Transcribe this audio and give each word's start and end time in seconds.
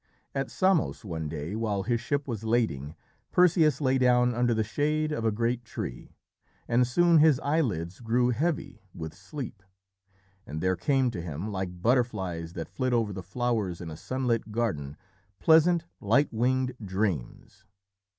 At 0.33 0.49
Samos 0.49 1.05
one 1.05 1.29
day, 1.29 1.55
while 1.55 1.83
his 1.83 2.01
ship 2.01 2.27
was 2.27 2.43
lading, 2.43 2.95
Perseus 3.31 3.79
lay 3.79 3.99
down 3.99 4.33
under 4.33 4.51
the 4.51 4.63
shade 4.63 5.11
of 5.11 5.25
a 5.25 5.31
great 5.31 5.63
tree, 5.63 6.15
and 6.67 6.87
soon 6.87 7.19
his 7.19 7.39
eyelids 7.41 7.99
grew 7.99 8.29
heavy 8.31 8.81
with 8.95 9.13
sleep, 9.13 9.61
and 10.47 10.59
there 10.59 10.75
came 10.75 11.11
to 11.11 11.21
him, 11.21 11.51
like 11.51 11.83
butterflies 11.83 12.53
that 12.53 12.67
flit 12.67 12.93
over 12.93 13.13
the 13.13 13.21
flowers 13.21 13.79
in 13.79 13.91
a 13.91 13.95
sunlit 13.95 14.51
garden, 14.51 14.97
pleasant, 15.39 15.85
light 15.99 16.33
winged 16.33 16.75
dreams. 16.83 17.65